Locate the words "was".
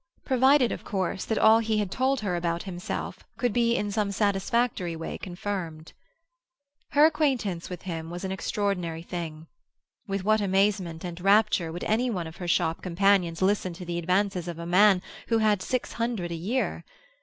8.09-8.23